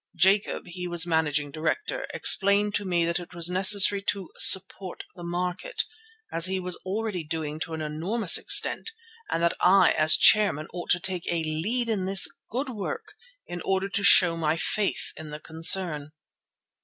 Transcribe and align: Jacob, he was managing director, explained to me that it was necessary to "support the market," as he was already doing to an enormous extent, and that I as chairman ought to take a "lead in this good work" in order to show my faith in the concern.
Jacob, 0.15 0.65
he 0.65 0.87
was 0.87 1.05
managing 1.05 1.51
director, 1.51 2.07
explained 2.11 2.73
to 2.73 2.85
me 2.85 3.05
that 3.05 3.19
it 3.19 3.35
was 3.35 3.51
necessary 3.51 4.01
to 4.01 4.31
"support 4.37 5.03
the 5.15 5.23
market," 5.23 5.83
as 6.33 6.45
he 6.45 6.59
was 6.59 6.75
already 6.77 7.23
doing 7.23 7.59
to 7.59 7.75
an 7.75 7.81
enormous 7.81 8.35
extent, 8.35 8.93
and 9.29 9.43
that 9.43 9.53
I 9.61 9.91
as 9.91 10.17
chairman 10.17 10.65
ought 10.73 10.89
to 10.89 10.99
take 10.99 11.27
a 11.27 11.43
"lead 11.43 11.87
in 11.87 12.05
this 12.07 12.27
good 12.49 12.69
work" 12.69 13.13
in 13.45 13.61
order 13.63 13.89
to 13.89 14.01
show 14.03 14.35
my 14.35 14.57
faith 14.57 15.13
in 15.17 15.29
the 15.29 15.39
concern. 15.39 16.09